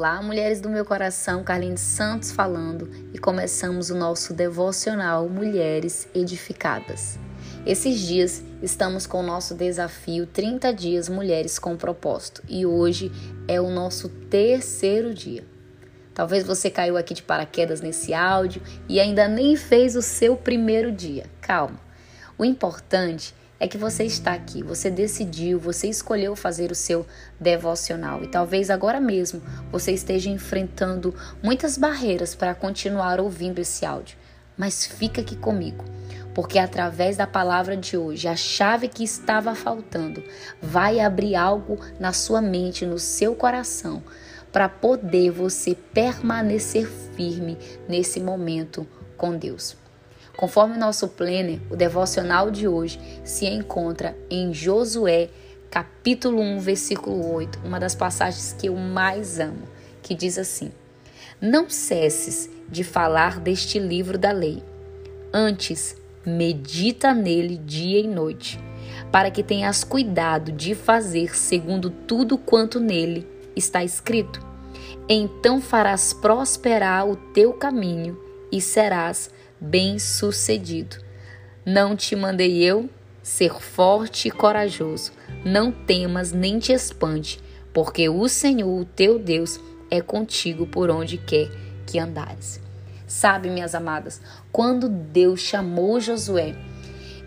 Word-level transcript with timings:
Olá, 0.00 0.22
mulheres 0.22 0.62
do 0.62 0.70
meu 0.70 0.82
coração, 0.82 1.44
Carlinhos 1.44 1.82
Santos 1.82 2.32
falando 2.32 2.88
e 3.12 3.18
começamos 3.18 3.90
o 3.90 3.94
nosso 3.94 4.32
devocional 4.32 5.28
Mulheres 5.28 6.08
Edificadas. 6.14 7.18
Esses 7.66 8.00
dias 8.00 8.42
estamos 8.62 9.06
com 9.06 9.20
o 9.20 9.22
nosso 9.22 9.54
desafio 9.54 10.26
30 10.26 10.72
dias 10.72 11.06
Mulheres 11.10 11.58
com 11.58 11.76
Propósito 11.76 12.42
e 12.48 12.64
hoje 12.64 13.12
é 13.46 13.60
o 13.60 13.68
nosso 13.68 14.08
terceiro 14.08 15.12
dia. 15.12 15.44
Talvez 16.14 16.44
você 16.44 16.70
caiu 16.70 16.96
aqui 16.96 17.12
de 17.12 17.22
paraquedas 17.22 17.82
nesse 17.82 18.14
áudio 18.14 18.62
e 18.88 18.98
ainda 18.98 19.28
nem 19.28 19.54
fez 19.54 19.96
o 19.96 20.00
seu 20.00 20.34
primeiro 20.34 20.90
dia. 20.90 21.26
Calma. 21.42 21.78
O 22.38 22.44
importante 22.46 23.34
é 23.60 23.68
que 23.68 23.76
você 23.76 24.04
está 24.04 24.32
aqui, 24.32 24.62
você 24.62 24.90
decidiu, 24.90 25.60
você 25.60 25.86
escolheu 25.86 26.34
fazer 26.34 26.72
o 26.72 26.74
seu 26.74 27.06
devocional 27.38 28.24
e 28.24 28.26
talvez 28.26 28.70
agora 28.70 28.98
mesmo 28.98 29.42
você 29.70 29.92
esteja 29.92 30.30
enfrentando 30.30 31.14
muitas 31.42 31.76
barreiras 31.76 32.34
para 32.34 32.54
continuar 32.54 33.20
ouvindo 33.20 33.58
esse 33.58 33.84
áudio. 33.84 34.16
Mas 34.56 34.86
fica 34.86 35.20
aqui 35.20 35.36
comigo, 35.36 35.84
porque 36.34 36.58
através 36.58 37.18
da 37.18 37.26
palavra 37.26 37.76
de 37.76 37.98
hoje, 37.98 38.26
a 38.26 38.34
chave 38.34 38.88
que 38.88 39.04
estava 39.04 39.54
faltando 39.54 40.24
vai 40.60 40.98
abrir 40.98 41.36
algo 41.36 41.78
na 41.98 42.14
sua 42.14 42.40
mente, 42.40 42.86
no 42.86 42.98
seu 42.98 43.34
coração, 43.34 44.02
para 44.50 44.70
poder 44.70 45.30
você 45.30 45.74
permanecer 45.74 46.86
firme 47.14 47.58
nesse 47.86 48.20
momento 48.20 48.86
com 49.16 49.36
Deus. 49.36 49.76
Conforme 50.40 50.78
nosso 50.78 51.06
planner, 51.06 51.60
o 51.68 51.76
devocional 51.76 52.50
de 52.50 52.66
hoje 52.66 52.98
se 53.22 53.44
encontra 53.44 54.16
em 54.30 54.54
Josué, 54.54 55.28
capítulo 55.70 56.40
1, 56.40 56.60
versículo 56.60 57.30
8, 57.34 57.60
uma 57.62 57.78
das 57.78 57.94
passagens 57.94 58.56
que 58.58 58.68
eu 58.68 58.74
mais 58.74 59.38
amo, 59.38 59.68
que 60.02 60.14
diz 60.14 60.38
assim: 60.38 60.72
Não 61.42 61.68
cesses 61.68 62.48
de 62.70 62.82
falar 62.82 63.38
deste 63.38 63.78
livro 63.78 64.16
da 64.16 64.32
lei. 64.32 64.64
Antes, 65.30 65.94
medita 66.24 67.12
nele 67.12 67.58
dia 67.58 68.00
e 68.00 68.08
noite, 68.08 68.58
para 69.12 69.30
que 69.30 69.42
tenhas 69.42 69.84
cuidado 69.84 70.52
de 70.52 70.74
fazer 70.74 71.36
segundo 71.36 71.90
tudo 71.90 72.38
quanto 72.38 72.80
nele 72.80 73.28
está 73.54 73.84
escrito. 73.84 74.40
Então 75.06 75.60
farás 75.60 76.14
prosperar 76.14 77.06
o 77.06 77.14
teu 77.14 77.52
caminho 77.52 78.29
e 78.50 78.60
serás 78.60 79.30
bem-sucedido. 79.60 80.96
Não 81.64 81.94
te 81.94 82.16
mandei 82.16 82.62
eu 82.62 82.88
ser 83.22 83.60
forte 83.60 84.28
e 84.28 84.30
corajoso. 84.30 85.12
Não 85.44 85.70
temas 85.70 86.32
nem 86.32 86.58
te 86.58 86.72
espante, 86.72 87.40
porque 87.72 88.08
o 88.08 88.28
Senhor, 88.28 88.80
o 88.80 88.84
teu 88.84 89.18
Deus, 89.18 89.60
é 89.90 90.00
contigo 90.00 90.66
por 90.66 90.90
onde 90.90 91.18
quer 91.18 91.50
que 91.86 91.98
andares. 91.98 92.60
Sabe, 93.06 93.50
minhas 93.50 93.74
amadas, 93.74 94.20
quando 94.52 94.88
Deus 94.88 95.40
chamou 95.40 96.00
Josué, 96.00 96.54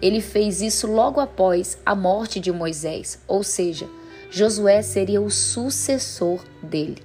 ele 0.02 0.22
fez 0.22 0.62
isso 0.62 0.88
logo 0.88 1.20
após 1.20 1.78
a 1.86 1.94
morte 1.94 2.40
de 2.40 2.52
Moisés, 2.52 3.22
ou 3.28 3.44
seja, 3.44 3.88
Josué 4.30 4.82
seria 4.82 5.22
o 5.22 5.30
sucessor 5.30 6.44
dele. 6.62 7.04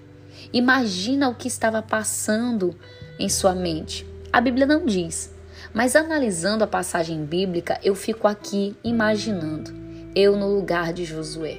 Imagina 0.52 1.28
o 1.28 1.34
que 1.34 1.48
estava 1.48 1.83
passando 1.83 2.74
em 3.19 3.28
sua 3.28 3.55
mente. 3.55 4.06
A 4.33 4.41
Bíblia 4.41 4.66
não 4.66 4.84
diz, 4.84 5.33
mas 5.72 5.97
analisando 5.97 6.64
a 6.64 6.66
passagem 6.66 7.24
bíblica, 7.24 7.78
eu 7.83 7.94
fico 7.94 8.27
aqui 8.27 8.77
imaginando 8.83 9.72
eu 10.14 10.36
no 10.36 10.48
lugar 10.48 10.92
de 10.92 11.05
Josué. 11.05 11.58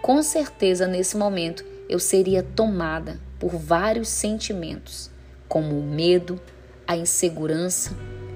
Com 0.00 0.22
certeza, 0.22 0.86
nesse 0.86 1.16
momento, 1.16 1.64
eu 1.88 1.98
seria 1.98 2.42
tomada 2.42 3.20
por 3.38 3.50
vários 3.56 4.08
sentimentos, 4.08 5.10
como 5.48 5.78
o 5.78 5.82
medo, 5.82 6.40
a 6.86 6.96
insegurança 6.96 7.94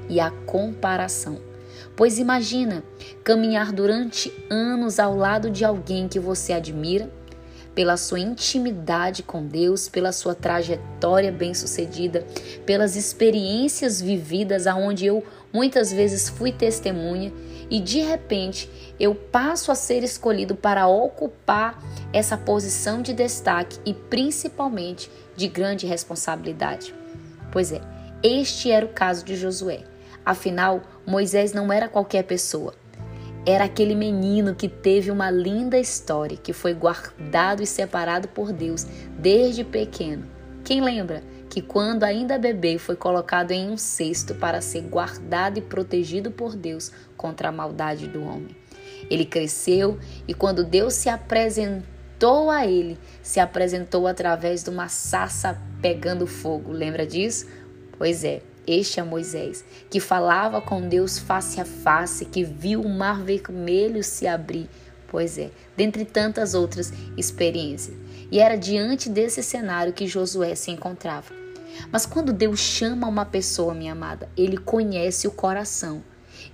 e 0.08 0.20
a 0.20 0.30
comparação. 0.30 1.40
Pois 1.96 2.18
imagina 2.18 2.84
caminhar 3.24 3.72
durante 3.72 4.32
anos 4.48 5.00
ao 5.00 5.16
lado 5.16 5.50
de 5.50 5.64
alguém 5.64 6.06
que 6.06 6.20
você 6.20 6.52
admira 6.52 7.10
pela 7.76 7.98
sua 7.98 8.18
intimidade 8.18 9.22
com 9.22 9.46
Deus, 9.46 9.86
pela 9.86 10.10
sua 10.10 10.34
trajetória 10.34 11.30
bem-sucedida, 11.30 12.26
pelas 12.64 12.96
experiências 12.96 14.00
vividas 14.00 14.66
aonde 14.66 15.04
eu 15.04 15.22
muitas 15.52 15.92
vezes 15.92 16.26
fui 16.26 16.50
testemunha 16.50 17.30
e 17.68 17.78
de 17.78 18.00
repente 18.00 18.70
eu 18.98 19.14
passo 19.14 19.70
a 19.70 19.74
ser 19.74 20.02
escolhido 20.02 20.56
para 20.56 20.86
ocupar 20.86 21.78
essa 22.14 22.38
posição 22.38 23.02
de 23.02 23.12
destaque 23.12 23.78
e 23.84 23.92
principalmente 23.92 25.10
de 25.36 25.46
grande 25.46 25.86
responsabilidade. 25.86 26.94
Pois 27.52 27.72
é, 27.72 27.82
este 28.22 28.70
era 28.70 28.86
o 28.86 28.88
caso 28.88 29.22
de 29.22 29.36
Josué. 29.36 29.84
Afinal, 30.24 30.80
Moisés 31.06 31.52
não 31.52 31.70
era 31.70 31.88
qualquer 31.88 32.22
pessoa 32.22 32.72
era 33.46 33.64
aquele 33.64 33.94
menino 33.94 34.56
que 34.56 34.68
teve 34.68 35.08
uma 35.08 35.30
linda 35.30 35.78
história, 35.78 36.36
que 36.36 36.52
foi 36.52 36.74
guardado 36.74 37.62
e 37.62 37.66
separado 37.66 38.26
por 38.26 38.52
Deus 38.52 38.84
desde 39.16 39.62
pequeno. 39.62 40.26
Quem 40.64 40.80
lembra 40.80 41.22
que 41.48 41.62
quando 41.62 42.02
ainda 42.02 42.36
bebê 42.38 42.76
foi 42.76 42.96
colocado 42.96 43.52
em 43.52 43.70
um 43.70 43.76
cesto 43.76 44.34
para 44.34 44.60
ser 44.60 44.80
guardado 44.82 45.58
e 45.58 45.62
protegido 45.62 46.32
por 46.32 46.56
Deus 46.56 46.90
contra 47.16 47.50
a 47.50 47.52
maldade 47.52 48.08
do 48.08 48.20
homem? 48.24 48.56
Ele 49.08 49.24
cresceu 49.24 49.96
e 50.26 50.34
quando 50.34 50.64
Deus 50.64 50.94
se 50.94 51.08
apresentou 51.08 52.50
a 52.50 52.66
ele, 52.66 52.98
se 53.22 53.38
apresentou 53.38 54.08
através 54.08 54.64
de 54.64 54.70
uma 54.70 54.88
sassa 54.88 55.56
pegando 55.80 56.26
fogo. 56.26 56.72
Lembra 56.72 57.06
disso? 57.06 57.46
Pois 57.96 58.24
é, 58.24 58.42
este 58.66 58.98
é 58.98 59.02
Moisés, 59.02 59.64
que 59.88 60.00
falava 60.00 60.60
com 60.60 60.88
Deus 60.88 61.18
face 61.18 61.60
a 61.60 61.64
face, 61.64 62.24
que 62.24 62.42
viu 62.42 62.80
o 62.80 62.88
mar 62.88 63.22
vermelho 63.22 64.02
se 64.02 64.26
abrir. 64.26 64.68
Pois 65.08 65.38
é, 65.38 65.50
dentre 65.76 66.04
tantas 66.04 66.54
outras 66.54 66.92
experiências. 67.16 67.96
E 68.30 68.40
era 68.40 68.56
diante 68.56 69.08
desse 69.08 69.42
cenário 69.42 69.92
que 69.92 70.06
Josué 70.06 70.54
se 70.54 70.70
encontrava. 70.70 71.32
Mas 71.92 72.04
quando 72.06 72.32
Deus 72.32 72.58
chama 72.58 73.06
uma 73.06 73.24
pessoa, 73.24 73.74
minha 73.74 73.92
amada, 73.92 74.28
ele 74.36 74.56
conhece 74.56 75.28
o 75.28 75.30
coração. 75.30 76.02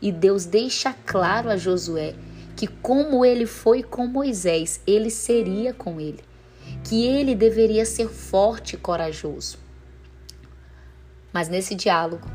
E 0.00 0.12
Deus 0.12 0.44
deixa 0.44 0.92
claro 1.06 1.48
a 1.48 1.56
Josué 1.56 2.14
que, 2.56 2.66
como 2.66 3.24
ele 3.24 3.46
foi 3.46 3.82
com 3.82 4.06
Moisés, 4.06 4.80
ele 4.86 5.10
seria 5.10 5.72
com 5.72 6.00
ele. 6.00 6.20
Que 6.84 7.06
ele 7.06 7.34
deveria 7.34 7.84
ser 7.84 8.08
forte 8.08 8.74
e 8.74 8.78
corajoso. 8.78 9.61
Mas 11.32 11.48
nesse 11.48 11.74
diálogo, 11.74 12.28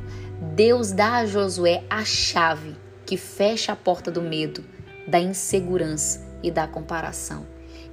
Deus 0.55 0.91
dá 0.91 1.17
a 1.17 1.25
Josué 1.25 1.83
a 1.89 2.03
chave 2.03 2.75
que 3.05 3.17
fecha 3.17 3.71
a 3.71 3.75
porta 3.75 4.11
do 4.11 4.21
medo, 4.21 4.63
da 5.07 5.19
insegurança 5.19 6.25
e 6.43 6.51
da 6.51 6.67
comparação, 6.67 7.45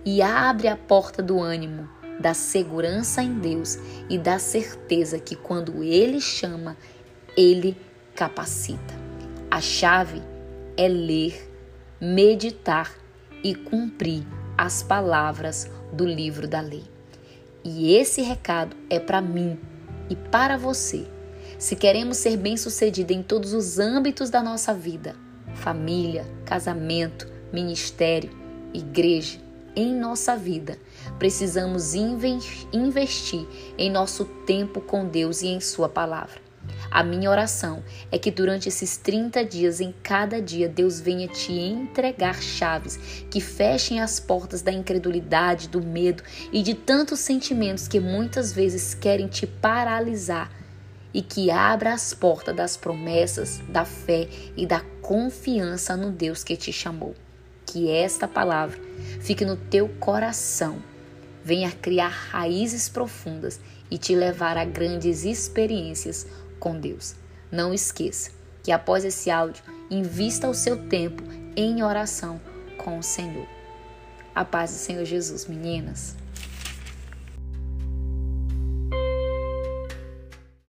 e 0.04 0.20
abre 0.20 0.68
a 0.68 0.76
porta 0.76 1.22
do 1.22 1.40
ânimo, 1.40 1.88
da 2.18 2.34
segurança 2.34 3.22
em 3.22 3.38
Deus 3.38 3.78
e 4.08 4.18
da 4.18 4.38
certeza 4.38 5.18
que 5.18 5.36
quando 5.36 5.82
Ele 5.82 6.20
chama, 6.20 6.76
Ele 7.36 7.76
capacita. 8.14 8.94
A 9.50 9.60
chave 9.60 10.22
é 10.76 10.88
ler, 10.88 11.50
meditar 12.00 12.92
e 13.42 13.54
cumprir 13.54 14.26
as 14.56 14.82
palavras 14.82 15.70
do 15.92 16.04
livro 16.04 16.48
da 16.48 16.60
lei. 16.60 16.84
E 17.62 17.94
esse 17.94 18.20
recado 18.20 18.76
é 18.90 18.98
para 18.98 19.20
mim 19.20 19.58
e 20.08 20.16
para 20.16 20.56
você. 20.56 21.06
Se 21.58 21.76
queremos 21.76 22.16
ser 22.16 22.36
bem-sucedidos 22.36 23.16
em 23.16 23.22
todos 23.22 23.52
os 23.52 23.78
âmbitos 23.78 24.30
da 24.30 24.42
nossa 24.42 24.74
vida 24.74 25.16
família, 25.54 26.26
casamento, 26.44 27.28
ministério, 27.52 28.30
igreja 28.72 29.38
em 29.76 29.94
nossa 29.94 30.36
vida 30.36 30.78
precisamos 31.18 31.94
investir 31.94 33.46
em 33.76 33.90
nosso 33.90 34.24
tempo 34.46 34.80
com 34.80 35.06
Deus 35.06 35.42
e 35.42 35.48
em 35.48 35.60
Sua 35.60 35.88
palavra. 35.88 36.43
A 36.94 37.02
minha 37.02 37.28
oração 37.28 37.82
é 38.12 38.20
que 38.20 38.30
durante 38.30 38.68
esses 38.68 38.96
30 38.96 39.44
dias, 39.44 39.80
em 39.80 39.92
cada 40.00 40.40
dia, 40.40 40.68
Deus 40.68 41.00
venha 41.00 41.26
te 41.26 41.52
entregar 41.52 42.40
chaves 42.40 43.24
que 43.28 43.40
fechem 43.40 44.00
as 44.00 44.20
portas 44.20 44.62
da 44.62 44.70
incredulidade, 44.70 45.68
do 45.68 45.82
medo 45.82 46.22
e 46.52 46.62
de 46.62 46.72
tantos 46.72 47.18
sentimentos 47.18 47.88
que 47.88 47.98
muitas 47.98 48.52
vezes 48.52 48.94
querem 48.94 49.26
te 49.26 49.44
paralisar 49.44 50.52
e 51.12 51.20
que 51.20 51.50
abra 51.50 51.92
as 51.92 52.14
portas 52.14 52.54
das 52.54 52.76
promessas, 52.76 53.60
da 53.68 53.84
fé 53.84 54.28
e 54.56 54.64
da 54.64 54.80
confiança 55.02 55.96
no 55.96 56.12
Deus 56.12 56.44
que 56.44 56.56
te 56.56 56.72
chamou. 56.72 57.16
Que 57.66 57.90
esta 57.90 58.28
palavra 58.28 58.78
fique 59.20 59.44
no 59.44 59.56
teu 59.56 59.88
coração, 59.98 60.80
venha 61.42 61.72
criar 61.72 62.30
raízes 62.30 62.88
profundas 62.88 63.60
e 63.90 63.98
te 63.98 64.14
levar 64.14 64.56
a 64.56 64.64
grandes 64.64 65.24
experiências 65.24 66.26
com 66.64 66.80
Deus. 66.80 67.14
Não 67.52 67.74
esqueça 67.74 68.30
que 68.62 68.72
após 68.72 69.04
esse 69.04 69.30
áudio, 69.30 69.62
invista 69.90 70.48
o 70.48 70.54
seu 70.54 70.88
tempo 70.88 71.22
em 71.54 71.82
oração 71.82 72.40
com 72.78 72.98
o 72.98 73.02
Senhor. 73.02 73.46
A 74.34 74.46
paz 74.46 74.70
do 74.70 74.78
Senhor 74.78 75.04
Jesus, 75.04 75.46
meninas. 75.46 76.16